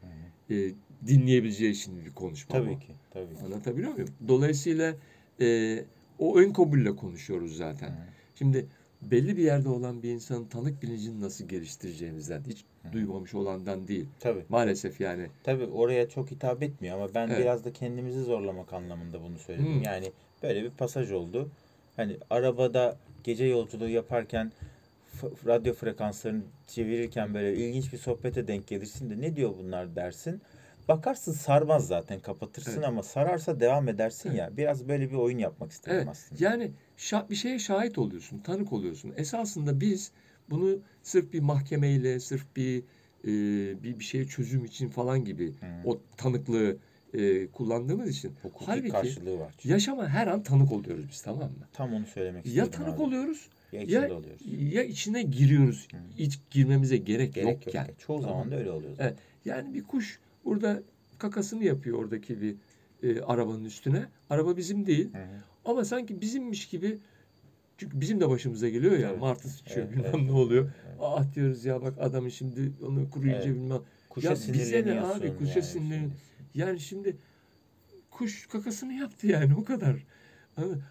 e, 0.49 0.71
dinleyebileceği 1.07 1.75
şimdi 1.75 2.05
bir 2.05 2.11
konuşma 2.11 2.59
bu. 2.59 2.63
Tabii 2.63 2.79
ki. 2.79 2.93
Tabii 3.11 3.35
ki. 3.35 3.45
Anlatabiliyor 3.45 3.93
muyum? 3.93 4.09
Dolayısıyla 4.27 4.95
e, 5.41 5.79
o 6.19 6.37
ön 6.37 6.53
kabulle 6.53 6.95
konuşuyoruz 6.95 7.57
zaten. 7.57 8.09
Şimdi 8.35 8.67
belli 9.01 9.37
bir 9.37 9.43
yerde 9.43 9.69
olan 9.69 10.03
bir 10.03 10.09
insanın 10.09 10.45
tanık 10.45 10.83
bilincini 10.83 11.21
nasıl 11.21 11.47
geliştireceğimizden, 11.47 12.43
hiç 12.47 12.65
duymamış 12.91 13.33
olandan 13.33 13.87
değil. 13.87 14.05
Tabii. 14.19 14.45
Maalesef 14.49 15.01
yani. 15.01 15.27
Tabii 15.43 15.65
oraya 15.65 16.09
çok 16.09 16.31
hitap 16.31 16.63
etmiyor 16.63 16.95
ama 16.97 17.13
ben 17.13 17.27
Evet. 17.27 17.39
biraz 17.39 17.65
da 17.65 17.73
kendimizi 17.73 18.21
zorlamak 18.23 18.73
anlamında 18.73 19.23
bunu 19.23 19.37
söyledim. 19.39 19.73
Hmm. 19.73 19.83
Yani 19.83 20.11
böyle 20.43 20.63
bir 20.63 20.69
pasaj 20.69 21.11
oldu. 21.11 21.49
Hani 21.95 22.17
arabada 22.29 22.97
gece 23.23 23.45
yolculuğu 23.45 23.89
yaparken 23.89 24.51
radyo 25.45 25.73
frekanslarını 25.73 26.41
çevirirken 26.67 27.33
böyle 27.33 27.53
ilginç 27.55 27.93
bir 27.93 27.97
sohbete 27.97 28.47
denk 28.47 28.67
gelirsin 28.67 29.09
de 29.09 29.21
ne 29.21 29.35
diyor 29.35 29.53
bunlar 29.59 29.95
dersin. 29.95 30.41
Bakarsın 30.87 31.31
sarmaz 31.31 31.87
zaten 31.87 32.19
kapatırsın 32.19 32.71
Evet. 32.77 32.87
ama 32.87 33.03
sararsa 33.03 33.59
devam 33.59 33.87
edersin 33.87 34.29
Evet. 34.29 34.39
ya. 34.39 34.57
Biraz 34.57 34.87
böyle 34.87 35.09
bir 35.09 35.15
oyun 35.15 35.37
yapmak 35.37 35.71
istedim 35.71 35.95
Evet. 35.97 36.07
aslında. 36.07 36.43
Yani 36.43 36.71
şa- 36.97 37.29
bir 37.29 37.35
şeye 37.35 37.59
şahit 37.59 37.97
oluyorsun, 37.97 38.39
tanık 38.39 38.73
oluyorsun. 38.73 39.13
Esasında 39.17 39.81
biz 39.81 40.11
bunu 40.49 40.79
sırf 41.03 41.33
bir 41.33 41.39
mahkemeyle, 41.39 42.19
sırf 42.19 42.45
bir 42.55 42.83
e, 43.23 43.27
bir 43.83 43.99
bir 43.99 44.03
şeye 44.03 44.25
çözüm 44.25 44.65
için 44.65 44.89
falan 44.89 45.25
gibi 45.25 45.47
Hı. 45.51 45.65
o 45.85 45.99
tanıklığı 46.17 46.77
e, 47.13 47.47
kullandığımız 47.47 48.09
için 48.09 48.31
Hukuki 48.41 48.65
halbuki 48.65 48.89
karşılığı 48.89 49.39
var. 49.39 49.53
yaşama 49.63 50.07
her 50.09 50.27
an 50.27 50.43
tanık 50.43 50.71
oluyoruz 50.71 51.05
biz 51.11 51.21
tamam 51.21 51.43
mı? 51.43 51.67
Tam 51.73 51.93
onu 51.93 52.05
söylemek 52.05 52.45
Ya 52.45 52.49
istiyordum 52.49 52.71
tanık 52.73 52.93
abi. 52.95 53.01
oluyoruz 53.03 53.49
ya 53.71 53.79
ya 53.79 53.85
içinde 53.85 54.13
oluyoruz. 54.13 54.41
ya 54.73 54.83
içine 54.83 55.21
giriyoruz. 55.23 55.87
Hı. 55.91 55.97
Hiç 56.17 56.39
girmemize 56.51 56.97
gerek, 56.97 57.33
Gerek 57.33 57.47
yok. 57.47 57.65
yokken. 57.65 57.87
Çoğu 57.97 58.21
Tamam. 58.21 58.35
zaman 58.35 58.51
da 58.51 58.55
öyle 58.55 58.71
oluyor. 58.71 58.91
Evet. 58.99 59.15
Yani 59.45 59.73
bir 59.73 59.83
kuş 59.83 60.19
burada 60.45 60.83
kakasını 61.17 61.63
yapıyor 61.63 61.97
oradaki 61.99 62.41
bir 62.41 62.55
e, 63.03 63.21
arabanın 63.21 63.65
üstüne. 63.65 64.05
Araba 64.29 64.57
bizim 64.57 64.85
değil. 64.85 65.13
Hı 65.13 65.17
hı. 65.17 65.27
Ama 65.65 65.85
sanki 65.85 66.21
bizimmiş 66.21 66.67
gibi 66.67 66.97
çünkü 67.77 68.01
bizim 68.01 68.21
de 68.21 68.29
başımıza 68.29 68.69
geliyor 68.69 68.97
ya 68.99 69.09
Evet. 69.09 69.21
martı 69.21 69.49
sıçıyor 69.49 69.85
Evet, 69.87 69.97
bilmem 69.97 70.11
evet. 70.15 70.25
ne 70.25 70.31
oluyor. 70.31 70.71
Ah 71.01 71.35
diyoruz 71.35 71.65
ya 71.65 71.81
bak 71.81 71.93
adamın 71.99 72.29
şimdi 72.29 72.71
onu 72.87 73.09
kuruyunca 73.09 73.37
Evet. 73.37 73.47
bilmem. 73.55 73.81
Kuşa 74.09 74.29
Ya 74.29 74.35
bize 74.53 74.85
ne 74.85 75.01
abi, 75.01 75.37
kuşa 75.37 75.51
yani. 75.59 75.63
sinirlen- 75.63 76.09
Yani 76.53 76.79
şimdi 76.79 77.17
kuş 78.11 78.47
kakasını 78.47 78.93
yaptı 78.93 79.27
yani 79.27 79.55
o 79.55 79.63
kadar. 79.63 79.95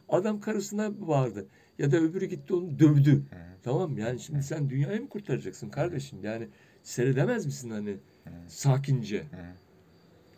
Adam 0.08 0.40
karısına 0.40 1.08
bağırdı. 1.08 1.46
Ya 1.78 1.90
da 1.92 1.96
öbürü 1.96 2.26
gitti 2.26 2.54
onu 2.54 2.78
dövdü. 2.78 3.16
Hı. 3.16 3.36
Tamam? 3.62 3.98
Yani 3.98 4.20
şimdi 4.20 4.42
sen 4.42 4.70
dünyayı 4.70 5.02
mı 5.02 5.08
kurtaracaksın 5.08 5.68
kardeşim? 5.68 6.18
Yani 6.22 6.48
seyredemez 6.82 7.46
misin 7.46 7.70
hani 7.70 7.90
Hı. 8.24 8.30
sakince? 8.46 9.18
Hı. 9.18 9.24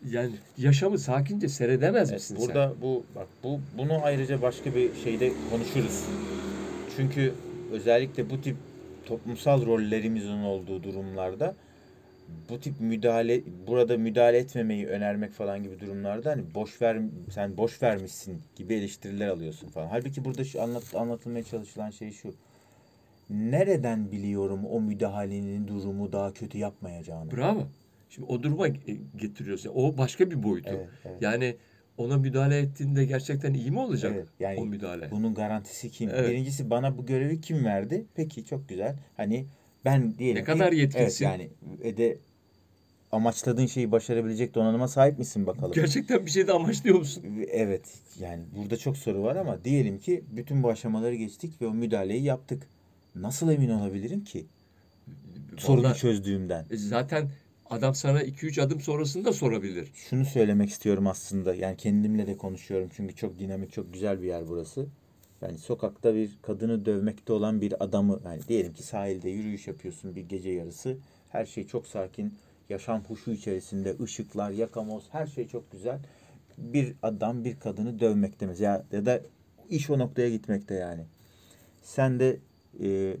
Yani 0.09 0.35
yaşamı 0.57 0.99
sakince 0.99 1.49
seyredemez 1.49 2.09
Evet, 2.09 2.21
misin 2.21 2.37
burada 2.39 2.73
bu 2.81 3.05
bak 3.15 3.27
bu 3.43 3.59
bunu 3.77 4.03
ayrıca 4.03 4.41
başka 4.41 4.75
bir 4.75 4.95
şeyde 4.95 5.31
konuşuruz. 5.49 6.05
Çünkü 6.97 7.33
özellikle 7.71 8.29
bu 8.29 8.41
tip 8.41 8.55
toplumsal 9.05 9.65
rollerimizin 9.65 10.43
olduğu 10.43 10.83
durumlarda 10.83 11.55
bu 12.49 12.59
tip 12.59 12.79
müdahale 12.79 13.41
burada 13.67 13.97
müdahale 13.97 14.37
etmemeyi 14.37 14.87
önermek 14.87 15.31
falan 15.31 15.63
gibi 15.63 15.79
durumlarda 15.79 16.31
hani 16.31 16.43
boş 16.55 16.81
ver 16.81 17.01
sen 17.29 17.57
boş 17.57 17.83
vermişsin 17.83 18.41
gibi 18.55 18.73
eleştiriler 18.73 19.27
alıyorsun 19.27 19.67
falan. 19.67 19.87
Halbuki 19.87 20.25
burada 20.25 20.43
şu 20.43 20.61
anlat, 20.61 20.95
anlatılmaya 20.95 21.43
çalışılan 21.43 21.89
şey 21.89 22.11
şu. 22.11 22.33
Nereden 23.29 24.11
biliyorum 24.11 24.65
o 24.65 24.81
müdahalenin 24.81 25.67
durumu 25.67 26.11
daha 26.11 26.33
kötü 26.33 26.57
yapmayacağını? 26.57 27.31
Bravo. 27.31 27.67
Şimdi 28.09 28.27
o 28.27 28.43
duruma 28.43 28.67
e, 28.67 28.73
getiriyorsun. 29.15 29.71
O 29.75 29.97
başka 29.97 30.31
bir 30.31 30.43
boyutu. 30.43 30.69
Evet, 30.69 30.89
evet. 31.05 31.21
Yani 31.21 31.55
ona 31.97 32.17
müdahale 32.17 32.59
ettiğinde 32.59 33.05
gerçekten 33.05 33.53
iyi 33.53 33.71
mi 33.71 33.79
olacak 33.79 34.11
Evet, 34.15 34.27
yani 34.39 34.59
o 34.59 34.65
müdahale? 34.65 35.11
Bunun 35.11 35.33
garantisi 35.33 35.91
kim? 35.91 36.09
Evet. 36.09 36.29
Birincisi 36.29 36.69
bana 36.69 36.97
bu 36.97 37.05
görevi 37.05 37.41
kim 37.41 37.65
verdi? 37.65 38.05
Peki 38.15 38.45
çok 38.45 38.69
güzel. 38.69 38.95
Hani 39.17 39.45
ben 39.85 40.17
diyelim 40.17 40.41
Ne 40.41 40.43
kadar 40.43 40.67
Evet 40.67 40.77
yetkinsin? 40.77 41.25
yani 41.25 41.49
e 41.83 41.97
de 41.97 42.17
amaçladığın 43.11 43.65
şeyi 43.65 43.91
başarabilecek 43.91 44.55
donanıma 44.55 44.87
sahip 44.87 45.19
misin 45.19 45.47
bakalım? 45.47 45.71
Gerçekten 45.71 46.25
bir 46.25 46.31
şey 46.31 46.47
de 46.47 46.51
amaçlıyor 46.51 46.97
musun? 46.99 47.23
Evet 47.51 47.93
yani 48.19 48.43
burada 48.57 48.77
çok 48.77 48.97
soru 48.97 49.23
var 49.23 49.35
ama 49.35 49.63
diyelim 49.65 49.99
ki 49.99 50.23
bütün 50.31 50.63
bu 50.63 50.69
aşamaları 50.69 51.15
geçtik 51.15 51.61
ve 51.61 51.67
o 51.67 51.73
müdahaleyi 51.73 52.23
yaptık. 52.23 52.67
Nasıl 53.15 53.51
emin 53.51 53.69
olabilirim 53.69 54.23
ki 54.23 54.45
sorunu 55.57 55.83
Vallahi, 55.83 55.97
çözdüğümden? 55.99 56.65
e, 56.71 56.77
zaten 56.77 57.29
adam 57.69 57.95
sana 57.95 58.21
2-3 58.23 58.61
adım 58.61 58.81
sonrasını 58.81 59.25
da 59.25 59.33
sorabilir. 59.33 59.87
Şunu 60.09 60.25
söylemek 60.25 60.69
istiyorum 60.69 61.07
aslında. 61.07 61.55
Yani 61.55 61.77
kendimle 61.77 62.27
de 62.27 62.37
konuşuyorum 62.37 62.89
çünkü 62.95 63.15
çok 63.15 63.39
dinamik, 63.39 63.71
çok 63.73 63.93
güzel 63.93 64.21
bir 64.21 64.27
yer 64.27 64.47
burası. 64.47 64.87
Yani 65.41 65.57
sokakta 65.57 66.15
bir 66.15 66.37
kadını 66.41 66.85
dövmekte 66.85 67.33
olan 67.33 67.61
bir 67.61 67.83
adamı, 67.83 68.19
yani 68.25 68.41
diyelim 68.47 68.73
ki 68.73 68.83
sahilde 68.83 69.29
yürüyüş 69.29 69.67
yapıyorsun 69.67 70.15
bir 70.15 70.29
gece 70.29 70.49
yarısı. 70.49 70.97
Her 71.29 71.45
şey 71.45 71.67
çok 71.67 71.87
sakin, 71.87 72.33
yaşam 72.69 73.03
huşu 73.03 73.31
içerisinde, 73.31 73.95
ışıklar, 74.03 74.51
yakamoz, 74.51 75.03
her 75.11 75.27
şey 75.27 75.47
çok 75.47 75.71
güzel. 75.71 75.99
Bir 76.57 76.93
adam 77.01 77.43
bir 77.43 77.59
kadını 77.59 77.99
dövmekte 77.99 78.45
mesela 78.45 78.85
ya 78.91 79.05
da 79.05 79.21
iş 79.69 79.89
o 79.89 79.99
noktaya 79.99 80.29
gitmekte 80.29 80.73
yani. 80.75 81.01
Sen 81.83 82.19
de 82.19 82.37
e, 82.83 83.17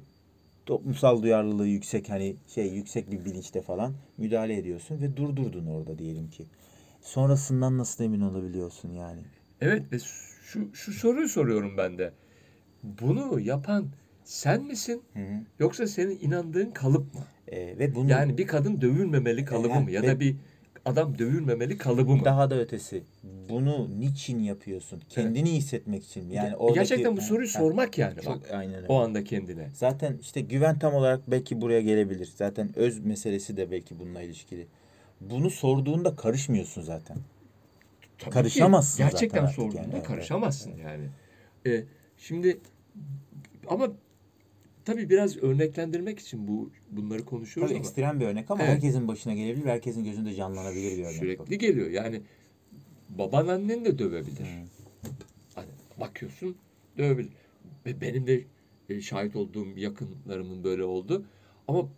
toplumsal 0.65 1.21
duyarlılığı 1.21 1.67
yüksek 1.67 2.09
hani 2.09 2.35
şey 2.47 2.67
yüksek 2.67 3.11
bir 3.11 3.25
bilinçte 3.25 3.61
falan 3.61 3.93
müdahale 4.17 4.57
ediyorsun 4.57 5.01
ve 5.01 5.17
durdurdun 5.17 5.65
orada 5.65 5.97
diyelim 5.97 6.29
ki. 6.29 6.45
Sonrasından 7.01 7.77
nasıl 7.77 8.03
emin 8.03 8.21
olabiliyorsun 8.21 8.93
yani? 8.93 9.21
Evet 9.61 9.91
ve 9.91 9.97
şu, 10.51 10.73
şu 10.73 10.91
soruyu 10.93 11.29
soruyorum 11.29 11.77
ben 11.77 11.97
de. 11.97 12.13
Bunu 12.83 13.39
yapan 13.39 13.85
sen 14.23 14.63
misin 14.63 15.03
Hı 15.13 15.19
hı. 15.19 15.41
yoksa 15.59 15.87
senin 15.87 16.19
inandığın 16.21 16.71
kalıp 16.71 17.13
mı? 17.13 17.21
E, 17.47 17.79
ve 17.79 17.95
bunu 17.95 18.09
Yani 18.11 18.37
bir 18.37 18.47
kadın 18.47 18.81
dövülmemeli 18.81 19.45
kalıbı 19.45 19.69
Ehe, 19.69 19.79
mı? 19.79 19.91
Ya 19.91 20.01
ve- 20.03 20.07
da 20.07 20.19
bir 20.19 20.35
adam 20.85 21.17
dövülmemeli 21.19 21.77
kalıbı 21.77 22.15
mı? 22.15 22.25
daha 22.25 22.49
da 22.49 22.59
ötesi. 22.59 23.03
Bunu 23.49 23.99
niçin 23.99 24.39
yapıyorsun? 24.39 25.01
Kendini 25.09 25.49
iyi 25.49 25.57
hissetmek 25.57 26.03
için 26.05 26.25
mi? 26.25 26.35
Yani 26.35 26.55
oradaki, 26.55 26.79
Gerçekten 26.79 27.17
bu 27.17 27.21
soruyu 27.21 27.47
Ha, 27.47 27.51
sormak 27.51 27.97
yani 27.97 28.21
Çok 28.21 28.41
bak. 28.41 28.51
aynen 28.53 28.75
öyle. 28.75 28.87
O 28.87 28.99
anda 28.99 29.23
kendine. 29.23 29.69
Zaten 29.73 30.17
işte 30.21 30.41
güven 30.41 30.79
tam 30.79 30.93
olarak 30.93 31.31
belki 31.31 31.61
buraya 31.61 31.81
gelebilir. 31.81 32.29
Zaten 32.35 32.69
öz 32.75 32.99
meselesi 32.99 33.57
de 33.57 33.71
belki 33.71 33.99
bununla 33.99 34.21
ilişkili. 34.21 34.67
Bunu 35.21 35.49
sorduğunda 35.49 36.15
karışmıyorsun 36.15 36.81
zaten. 36.81 37.17
Tabii 38.21 38.29
ki 38.29 38.33
Karışamazsın 38.33 38.97
zaten 38.97 39.11
Gerçekten 39.11 39.43
artık 39.43 39.55
sorduğunda 39.55 39.81
yani, 39.81 39.93
evet, 39.93 40.03
karışamazsın 40.07 40.75
yani. 40.77 41.09
E, 41.67 41.83
şimdi 42.17 42.59
ama 43.67 43.91
tabii 44.85 45.09
biraz 45.09 45.37
örneklendirmek 45.37 46.19
için 46.19 46.47
bu 46.47 46.71
bunları 46.91 47.25
konuşuyoruz 47.25 47.71
Tabii 47.71 47.79
ama 47.79 47.87
ekstrem 47.87 48.19
bir 48.19 48.25
örnek 48.25 48.51
ama 48.51 48.63
Evet. 48.63 48.73
herkesin 48.73 49.07
başına 49.07 49.33
gelebilir 49.33 49.65
herkesin 49.65 50.03
gözünde 50.03 50.35
canlanabilir 50.35 50.97
bir 50.97 51.03
örnek. 51.03 51.13
bu. 51.13 51.19
sürekli 51.19 51.57
geliyor. 51.57 51.89
Yani 51.89 52.21
baban 53.09 53.47
annen 53.47 53.85
de 53.85 53.99
dövebilir. 53.99 54.39
Hı. 54.39 55.09
Hani 55.55 55.67
bakıyorsun 55.99 56.55
dövebilir. 56.97 57.31
Ve 57.85 58.01
benim 58.01 58.27
de 58.27 58.43
e, 58.89 59.01
şahit 59.01 59.35
olduğum 59.35 59.67
yakınlarımın 59.77 60.63
böyle 60.63 60.83
oldu. 60.83 61.25
Ama 61.67 61.89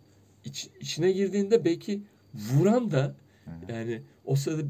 iç- 0.44 0.70
içine 0.80 1.12
girdiğinde 1.12 1.64
belki 1.64 2.02
vuran 2.34 2.90
da 2.90 3.14
Hı 3.44 3.50
hı. 3.50 3.72
yani 3.72 4.02
o 4.24 4.36
sırada 4.36 4.62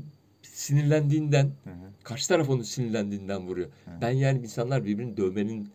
sinirlendiğinden 0.55 1.45
Hı 1.65 1.71
hı. 1.71 1.75
karşı 2.05 2.29
taraf 2.29 2.51
onu 2.51 2.65
sinirlendiğinden 2.65 3.47
vuruyor. 3.47 3.69
Hı. 3.69 3.91
Ben 4.01 4.11
yani 4.11 4.39
insanlar 4.39 4.85
birbirini 4.85 5.17
dövmenin 5.17 5.69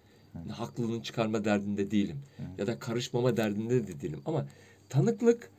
haklılığını 0.49 1.03
çıkarma 1.03 1.45
derdinde 1.45 1.91
değilim. 1.91 2.17
Hı. 2.37 2.43
Ya 2.57 2.67
da 2.67 2.79
karışmama 2.79 3.37
derdinde 3.37 3.87
de 3.87 4.01
değilim. 4.01 4.21
Ama 4.25 4.45
tanıklık 4.89 5.49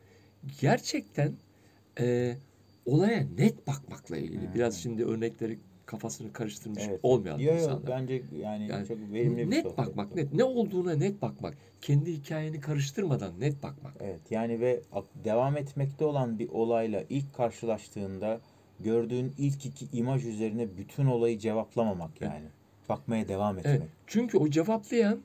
gerçekten 0.60 1.32
e, 2.00 2.36
olaya 2.86 3.26
net 3.38 3.66
bakmakla 3.66 4.16
ilgili. 4.16 4.48
Hı. 4.48 4.54
Biraz 4.54 4.76
şimdi 4.76 5.04
örnekleri 5.04 5.58
kafasını 5.86 6.32
karıştırmış 6.32 6.82
Evet. 6.88 7.00
olmayalım 7.02 7.40
Yo, 7.42 7.52
yo, 7.52 7.58
insanlar. 7.58 7.86
bence 7.86 8.22
yani, 8.36 8.68
Yani 8.68 8.86
çok 8.86 8.98
verimli 9.12 9.36
bir 9.38 9.50
net 9.50 9.78
bakmak, 9.78 10.14
net 10.14 10.32
ne 10.32 10.44
olduğuna 10.44 10.94
net 10.94 11.22
bakmak. 11.22 11.56
Kendi 11.80 12.12
hikayeni 12.12 12.60
karıştırmadan 12.60 13.40
net 13.40 13.62
bakmak. 13.62 13.92
Evet 14.00 14.20
yani 14.30 14.60
ve 14.60 14.80
devam 15.24 15.56
etmekte 15.56 16.04
olan 16.04 16.38
bir 16.38 16.48
olayla 16.48 17.04
ilk 17.08 17.34
karşılaştığında 17.34 18.40
gördüğün 18.84 19.32
ilk 19.38 19.66
iki 19.66 19.86
imaj 19.92 20.26
üzerine 20.26 20.76
bütün 20.76 21.06
olayı 21.06 21.38
cevaplamamak 21.38 22.10
Evet. 22.20 22.32
yani. 22.32 22.46
Bakmaya 22.88 23.28
devam 23.28 23.58
etmek. 23.58 23.76
Evet. 23.80 23.88
Çünkü 24.06 24.38
o 24.38 24.48
cevaplayan 24.50 25.20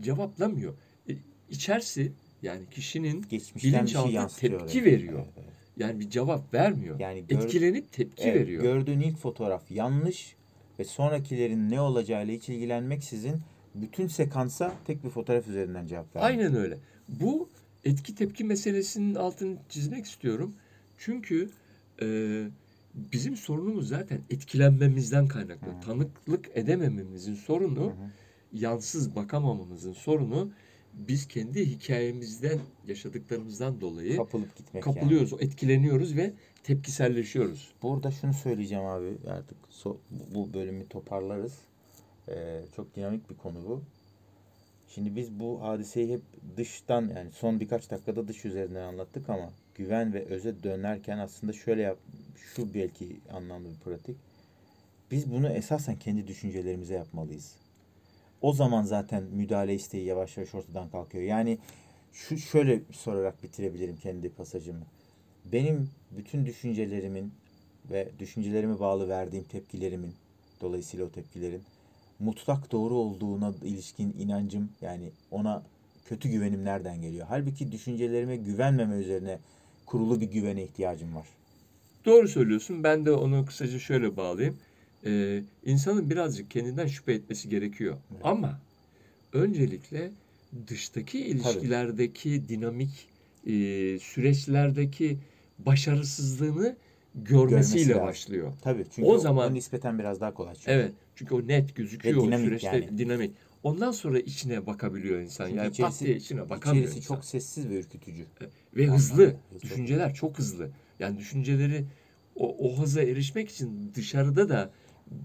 cevaplamıyor. 0.00 0.74
E, 1.08 1.12
içerisi 1.50 2.12
yani 2.42 2.62
kişinin 2.70 3.22
şey 3.28 3.40
bilinçaltı 3.72 4.12
yansıtıyor. 4.12 4.60
tepki 4.60 4.80
oraya. 4.80 4.84
veriyor. 4.84 5.18
Evet, 5.24 5.28
evet. 5.36 5.46
Yani 5.76 6.00
bir 6.00 6.10
cevap 6.10 6.54
vermiyor. 6.54 7.00
Yani 7.00 7.26
gör- 7.26 7.38
Etkilenip 7.44 7.92
tepki 7.92 8.22
Evet, 8.22 8.40
veriyor. 8.40 8.62
Gördüğün 8.62 9.00
ilk 9.00 9.16
fotoğraf 9.18 9.70
yanlış 9.70 10.36
ve 10.78 10.84
sonrakilerin 10.84 11.70
ne 11.70 11.80
olacağıyla 11.80 12.34
hiç 12.34 12.48
ilgilenmeksizin 12.48 13.36
bütün 13.74 14.06
sekansa 14.06 14.72
tek 14.86 15.04
bir 15.04 15.10
fotoğraf 15.10 15.48
üzerinden 15.48 15.86
cevap 15.86 16.16
vermek. 16.16 16.30
Aynen 16.30 16.54
öyle. 16.56 16.78
Bu 17.08 17.48
etki 17.84 18.14
tepki 18.14 18.44
meselesinin 18.44 19.14
altını 19.14 19.56
çizmek 19.68 20.04
istiyorum. 20.06 20.54
Çünkü 20.98 21.50
e, 22.02 22.06
bizim 23.12 23.36
sorunumuz 23.36 23.88
zaten 23.88 24.20
etkilenmemizden 24.30 25.28
kaynaklı. 25.28 25.66
Hı. 25.72 25.80
Tanıklık 25.80 26.50
edemememizin 26.54 27.34
sorunu 27.34 27.80
Hı 27.80 27.90
hı. 27.90 28.10
yansız 28.52 29.16
bakamamamızın 29.16 29.92
sorunu 29.92 30.52
biz 30.94 31.28
kendi 31.28 31.66
hikayemizden, 31.66 32.58
yaşadıklarımızdan 32.86 33.80
dolayı 33.80 34.16
Kapılıp 34.16 34.56
gitmek 34.56 34.86
yani. 34.86 34.94
kapılıyoruz, 34.94 35.32
etkileniyoruz 35.40 36.16
ve 36.16 36.32
tepkiselleşiyoruz. 36.62 37.72
Burada 37.82 38.10
şunu 38.10 38.34
söyleyeceğim 38.34 38.84
abi 38.84 39.18
artık 39.28 39.58
so- 39.70 39.96
bu 40.34 40.54
bölümü 40.54 40.88
toparlarız. 40.88 41.58
Ee, 42.28 42.60
çok 42.76 42.96
dinamik 42.96 43.30
bir 43.30 43.36
konu 43.36 43.64
bu. 43.68 43.82
Şimdi 44.88 45.16
biz 45.16 45.40
bu 45.40 45.62
hadiseyi 45.62 46.12
hep 46.12 46.20
dıştan 46.56 47.08
yani 47.16 47.30
son 47.32 47.60
birkaç 47.60 47.90
dakikada 47.90 48.28
dış 48.28 48.44
üzerinden 48.44 48.82
anlattık 48.82 49.28
ama 49.30 49.50
güven 49.74 50.14
ve 50.14 50.24
öze 50.24 50.62
dönerken 50.62 51.18
aslında 51.18 51.52
şöyle 51.52 51.82
yap 51.82 51.98
şu 52.54 52.74
belki 52.74 53.20
anlamlı 53.32 53.68
bir 53.70 53.78
pratik. 53.84 54.16
Biz 55.10 55.30
bunu 55.30 55.48
esasen 55.48 55.98
kendi 55.98 56.26
düşüncelerimize 56.26 56.94
yapmalıyız. 56.94 57.54
O 58.42 58.52
zaman 58.52 58.82
zaten 58.82 59.22
müdahale 59.22 59.74
isteği 59.74 60.04
yavaş 60.04 60.36
yavaş 60.36 60.54
ortadan 60.54 60.90
kalkıyor. 60.90 61.24
Yani 61.24 61.58
şu 62.12 62.38
şöyle 62.38 62.82
sorarak 62.92 63.42
bitirebilirim 63.42 63.96
kendi 63.96 64.28
pasajımı. 64.28 64.86
Benim 65.44 65.90
bütün 66.10 66.46
düşüncelerimin 66.46 67.32
ve 67.90 68.08
düşüncelerime 68.18 68.80
bağlı 68.80 69.08
verdiğim 69.08 69.44
tepkilerimin 69.44 70.14
dolayısıyla 70.60 71.06
o 71.06 71.10
tepkilerin 71.10 71.62
mutlak 72.18 72.72
doğru 72.72 72.94
olduğuna 72.94 73.54
ilişkin 73.62 74.16
inancım 74.18 74.70
yani 74.80 75.10
ona 75.30 75.62
kötü 76.04 76.28
güvenim 76.28 76.64
nereden 76.64 77.02
geliyor? 77.02 77.26
Halbuki 77.28 77.72
düşüncelerime 77.72 78.36
güvenmeme 78.36 78.96
üzerine 78.96 79.38
kurulu 79.86 80.20
bir 80.20 80.30
güvene 80.30 80.64
ihtiyacım 80.64 81.14
var. 81.14 81.26
Doğru 82.04 82.28
söylüyorsun. 82.28 82.84
Ben 82.84 83.06
de 83.06 83.12
onu 83.12 83.46
kısaca 83.46 83.78
şöyle 83.78 84.16
bağlayayım. 84.16 84.56
Ee, 85.06 85.42
insanın 85.64 86.10
birazcık 86.10 86.50
kendinden 86.50 86.86
şüphe 86.86 87.12
etmesi 87.12 87.48
gerekiyor. 87.48 87.96
Evet. 88.12 88.20
Ama 88.24 88.60
öncelikle 89.32 90.10
dıştaki 90.68 91.18
ilişkilerdeki 91.18 92.48
dinamik 92.48 93.08
e, 93.46 93.52
süreçlerdeki 93.98 95.18
başarısızlığını 95.58 96.76
görmesiyle 97.14 97.84
Görmesi 97.84 98.00
başlıyor. 98.06 98.52
Tabii 98.62 98.84
çünkü 98.94 99.08
O 99.08 99.12
o, 99.14 99.18
zaman- 99.18 99.50
o 99.50 99.54
nispeten 99.54 99.98
biraz 99.98 100.20
daha 100.20 100.34
kolay. 100.34 100.54
Çünkü. 100.54 100.70
Evet. 100.70 100.92
Çünkü 101.14 101.34
o 101.34 101.48
net 101.48 101.76
gözüküyor 101.76 102.16
Ve 102.16 102.20
o 102.20 102.26
dinamik 102.26 102.46
süreçte 102.46 102.66
yani. 102.66 102.98
dinamik. 102.98 103.30
Ondan 103.62 103.90
sonra 103.92 104.18
içine 104.18 104.66
bakabiliyor 104.66 105.20
insan. 105.20 105.46
Çünkü 105.46 105.58
yani 105.58 105.72
pat 105.76 106.00
diye 106.00 106.16
içine 106.16 106.50
bakamıyor 106.50 106.84
içerisi 106.84 106.98
insan. 106.98 107.14
çok 107.14 107.24
sessiz 107.24 107.68
ve 107.68 107.78
ürkütücü. 107.78 108.26
Ve 108.76 108.86
hızlı. 108.86 109.36
Düşünceler 109.62 110.14
çok 110.14 110.38
hızlı. 110.38 110.70
Yani 111.00 111.18
düşünceleri 111.18 111.84
o, 112.36 112.56
o 112.68 112.82
hıza 112.82 113.02
erişmek 113.02 113.48
için 113.50 113.92
dışarıda 113.94 114.48
da 114.48 114.70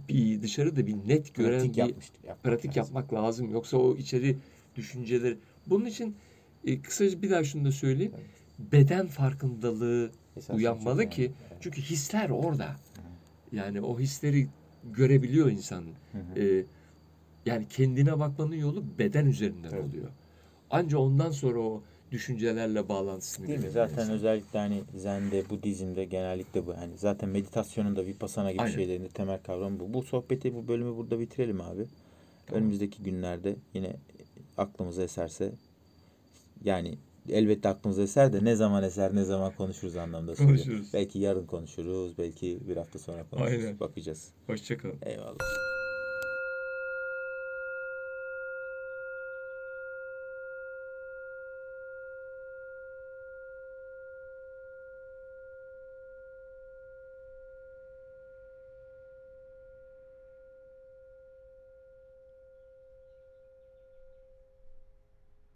bir 0.09 0.41
dışarıda 0.41 0.87
bir 0.87 0.95
net 1.07 1.35
gören 1.35 1.59
Pratik 1.59 1.73
bir 1.75 1.79
yapmıştık. 1.79 2.23
yapmak 2.23 2.43
pratik 2.43 2.77
lazım. 2.77 2.95
yapmak 2.95 3.13
lazım. 3.13 3.51
Yoksa 3.51 3.77
o 3.77 3.95
içeri 3.95 4.37
düşünceleri. 4.75 5.37
Bunun 5.67 5.85
için 5.85 6.15
e, 6.65 6.81
kısaca 6.81 7.21
bir 7.21 7.29
daha 7.29 7.43
şunu 7.43 7.65
da 7.65 7.71
söyleyeyim. 7.71 8.13
Beden 8.59 9.07
farkındalığı 9.07 10.11
Esasen 10.37 10.55
uyanmalı 10.55 11.09
ki 11.09 11.21
önemli. 11.21 11.35
Evet. 11.49 11.57
çünkü 11.61 11.81
hisler 11.81 12.29
orada. 12.29 12.75
Yani 13.51 13.81
o 13.81 13.99
hisleri 13.99 14.47
görebiliyor 14.93 15.51
insan. 15.51 15.83
Hı 16.11 16.17
hı. 16.17 16.39
E, 16.41 16.65
yani 17.45 17.67
kendine 17.69 18.19
bakmanın 18.19 18.55
yolu 18.55 18.83
beden 18.99 19.25
üzerinden 19.25 19.69
Tabii. 19.69 19.81
oluyor. 19.81 20.09
Anca 20.69 20.97
ondan 20.97 21.31
sonra 21.31 21.59
o 21.59 21.83
düşüncelerle 22.11 22.89
bağlantısını 22.89 23.47
Değil 23.47 23.59
mi? 23.59 23.69
Zaten 23.69 24.01
insan. 24.01 24.09
özellikle 24.15 24.59
hani 24.59 24.83
Zen'de, 24.95 25.49
Budizm'de 25.49 26.05
genellikle 26.05 26.67
bu. 26.67 26.77
Hani 26.77 26.97
zaten 26.97 27.29
meditasyonun 27.29 27.95
da 27.95 28.05
Vipassana 28.05 28.51
gibi 28.51 28.61
Aynen. 28.61 28.75
şeylerin 28.75 29.03
de 29.03 29.09
temel 29.09 29.39
kavramı 29.43 29.79
bu. 29.79 29.93
Bu 29.93 30.03
sohbeti, 30.03 30.55
bu 30.55 30.67
bölümü 30.67 30.95
burada 30.95 31.19
bitirelim 31.19 31.61
abi. 31.61 31.85
Tamam. 32.45 32.61
Önümüzdeki 32.61 33.03
günlerde 33.03 33.55
yine 33.73 33.95
aklımıza 34.57 35.03
eserse 35.03 35.51
yani 36.63 36.97
elbette 37.29 37.69
aklımıza 37.69 38.01
eser 38.01 38.33
de 38.33 38.43
ne 38.45 38.55
zaman 38.55 38.83
eser, 38.83 39.15
ne 39.15 39.23
zaman 39.23 39.51
konuşuruz 39.55 39.95
anlamda 39.95 40.35
söylüyorum. 40.35 40.63
Konuşuruz. 40.63 40.93
Belki 40.93 41.19
yarın 41.19 41.45
konuşuruz, 41.45 42.17
belki 42.17 42.59
bir 42.67 42.77
hafta 42.77 42.99
sonra 42.99 43.23
konuşuruz. 43.29 43.63
Aynen. 43.63 43.79
Bakacağız. 43.79 44.31
Hoşçakalın. 44.47 44.97
Eyvallah. 45.05 45.64